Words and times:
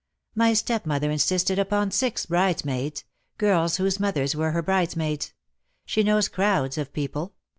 '"My 0.35 0.53
stepmother 0.53 1.11
insisted 1.11 1.59
upon 1.59 1.91
six 1.91 2.25
brides 2.25 2.65
maids— 2.65 3.03
girls 3.37 3.77
whose 3.77 3.99
mothers 3.99 4.35
were 4.35 4.49
her 4.49 4.63
brides 4.63 4.95
maids. 4.95 5.31
She 5.85 6.01
knows 6.01 6.27
crowds 6.27 6.79
of 6.79 6.91
people. 6.91 7.35